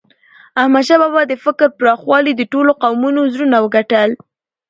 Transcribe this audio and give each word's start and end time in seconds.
احمدشاه 0.61 0.99
بابا 1.03 1.21
د 1.27 1.33
فکر 1.45 1.67
پراخوالي 1.79 2.31
د 2.35 2.41
ټولو 2.53 2.71
قومونو 2.83 3.21
زړونه 3.33 3.57
وګټل. 3.61 4.09